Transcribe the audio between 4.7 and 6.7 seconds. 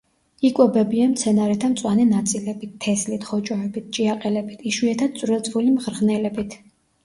იშვიათად წვრილ-წვრილი მღრღნელებით.